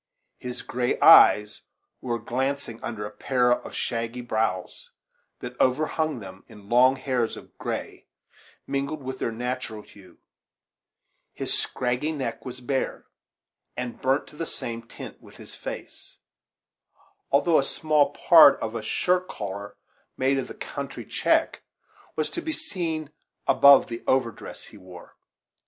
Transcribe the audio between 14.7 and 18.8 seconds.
tint with his face; though a small part of